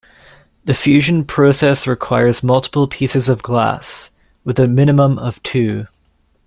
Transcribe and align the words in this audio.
The 0.65 0.73
fusion 0.73 1.25
process 1.25 1.85
requires 1.85 2.41
multiple 2.41 2.87
pieces 2.87 3.29
of 3.29 3.43
glass, 3.43 4.09
with 4.43 4.57
a 4.57 4.67
minimum 4.67 5.19
of 5.19 5.43
two. 5.43 5.85